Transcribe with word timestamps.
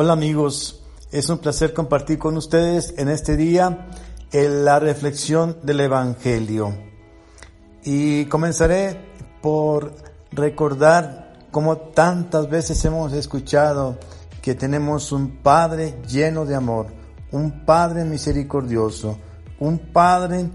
Hola 0.00 0.12
amigos, 0.12 0.80
es 1.10 1.28
un 1.28 1.38
placer 1.38 1.74
compartir 1.74 2.20
con 2.20 2.36
ustedes 2.36 2.94
en 2.98 3.08
este 3.08 3.36
día 3.36 3.88
la 4.30 4.78
reflexión 4.78 5.56
del 5.64 5.80
Evangelio. 5.80 6.72
Y 7.82 8.26
comenzaré 8.26 8.96
por 9.42 9.92
recordar 10.30 11.48
cómo 11.50 11.78
tantas 11.78 12.48
veces 12.48 12.84
hemos 12.84 13.12
escuchado 13.12 13.98
que 14.40 14.54
tenemos 14.54 15.10
un 15.10 15.42
Padre 15.42 16.00
lleno 16.06 16.46
de 16.46 16.54
amor, 16.54 16.86
un 17.32 17.64
Padre 17.64 18.04
misericordioso, 18.04 19.18
un 19.58 19.80
Padre 19.92 20.48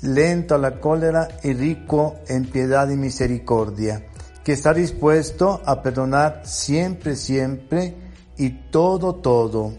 lento 0.00 0.54
a 0.54 0.58
la 0.58 0.80
cólera 0.80 1.28
y 1.42 1.52
rico 1.52 2.14
en 2.28 2.46
piedad 2.46 2.88
y 2.88 2.96
misericordia, 2.96 4.06
que 4.42 4.54
está 4.54 4.72
dispuesto 4.72 5.60
a 5.66 5.82
perdonar 5.82 6.46
siempre, 6.46 7.14
siempre, 7.14 8.05
y 8.38 8.50
todo, 8.70 9.14
todo. 9.16 9.72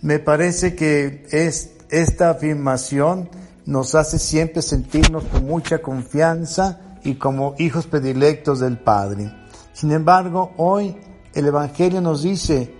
Me 0.00 0.18
parece 0.18 0.74
que 0.74 1.26
es, 1.30 1.72
esta 1.90 2.30
afirmación 2.30 3.28
nos 3.66 3.94
hace 3.94 4.18
siempre 4.18 4.62
sentirnos 4.62 5.24
con 5.24 5.46
mucha 5.46 5.80
confianza 5.80 6.98
y 7.02 7.14
como 7.14 7.54
hijos 7.58 7.86
predilectos 7.86 8.60
del 8.60 8.78
Padre. 8.78 9.32
Sin 9.72 9.92
embargo, 9.92 10.52
hoy 10.56 10.96
el 11.34 11.46
Evangelio 11.46 12.00
nos 12.00 12.22
dice, 12.22 12.74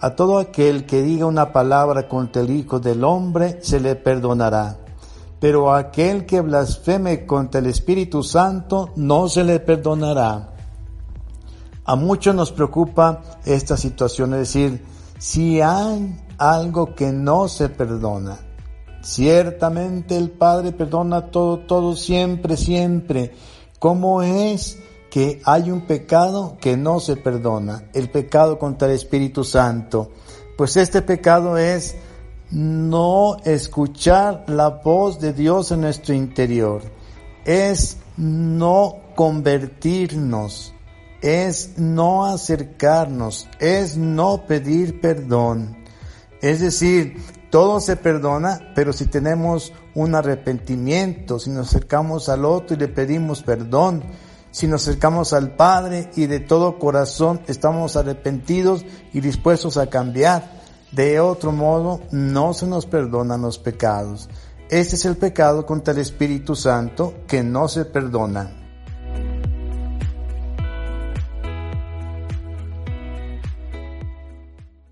a 0.00 0.16
todo 0.16 0.38
aquel 0.38 0.86
que 0.86 1.02
diga 1.02 1.26
una 1.26 1.52
palabra 1.52 2.08
contra 2.08 2.42
el 2.42 2.50
Hijo 2.50 2.80
del 2.80 3.04
Hombre 3.04 3.58
se 3.62 3.80
le 3.80 3.96
perdonará, 3.96 4.78
pero 5.38 5.72
a 5.72 5.78
aquel 5.78 6.24
que 6.24 6.40
blasfeme 6.40 7.26
contra 7.26 7.60
el 7.60 7.66
Espíritu 7.66 8.22
Santo 8.22 8.90
no 8.96 9.28
se 9.28 9.44
le 9.44 9.60
perdonará. 9.60 10.54
A 11.90 11.96
muchos 11.96 12.36
nos 12.36 12.52
preocupa 12.52 13.20
esta 13.44 13.76
situación, 13.76 14.32
es 14.34 14.38
decir, 14.38 14.84
si 15.18 15.60
hay 15.60 16.16
algo 16.38 16.94
que 16.94 17.10
no 17.10 17.48
se 17.48 17.68
perdona. 17.68 18.38
Ciertamente 19.02 20.16
el 20.16 20.30
Padre 20.30 20.70
perdona 20.70 21.32
todo, 21.32 21.58
todo, 21.58 21.96
siempre, 21.96 22.56
siempre. 22.56 23.32
¿Cómo 23.80 24.22
es 24.22 24.78
que 25.10 25.42
hay 25.44 25.72
un 25.72 25.80
pecado 25.80 26.58
que 26.60 26.76
no 26.76 27.00
se 27.00 27.16
perdona? 27.16 27.90
El 27.92 28.08
pecado 28.08 28.56
contra 28.56 28.86
el 28.86 28.94
Espíritu 28.94 29.42
Santo. 29.42 30.12
Pues 30.56 30.76
este 30.76 31.02
pecado 31.02 31.58
es 31.58 31.96
no 32.52 33.36
escuchar 33.44 34.44
la 34.46 34.68
voz 34.68 35.18
de 35.18 35.32
Dios 35.32 35.72
en 35.72 35.80
nuestro 35.80 36.14
interior. 36.14 36.82
Es 37.44 37.96
no 38.16 38.94
convertirnos 39.16 40.72
es 41.20 41.78
no 41.78 42.24
acercarnos, 42.26 43.48
es 43.58 43.96
no 43.96 44.46
pedir 44.46 45.00
perdón. 45.00 45.76
Es 46.40 46.60
decir, 46.60 47.16
todo 47.50 47.80
se 47.80 47.96
perdona, 47.96 48.72
pero 48.74 48.92
si 48.92 49.06
tenemos 49.06 49.72
un 49.94 50.14
arrepentimiento, 50.14 51.38
si 51.38 51.50
nos 51.50 51.68
acercamos 51.68 52.28
al 52.28 52.44
otro 52.44 52.76
y 52.76 52.78
le 52.78 52.88
pedimos 52.88 53.42
perdón, 53.42 54.04
si 54.50 54.66
nos 54.66 54.82
acercamos 54.82 55.32
al 55.32 55.54
Padre 55.54 56.10
y 56.16 56.26
de 56.26 56.40
todo 56.40 56.78
corazón 56.78 57.40
estamos 57.46 57.96
arrepentidos 57.96 58.84
y 59.12 59.20
dispuestos 59.20 59.76
a 59.76 59.88
cambiar, 59.88 60.60
de 60.92 61.20
otro 61.20 61.52
modo 61.52 62.00
no 62.10 62.52
se 62.52 62.66
nos 62.66 62.86
perdonan 62.86 63.42
los 63.42 63.58
pecados. 63.58 64.28
Este 64.70 64.96
es 64.96 65.04
el 65.04 65.16
pecado 65.16 65.66
contra 65.66 65.92
el 65.92 66.00
Espíritu 66.00 66.54
Santo 66.56 67.14
que 67.26 67.42
no 67.42 67.68
se 67.68 67.84
perdona. 67.84 68.59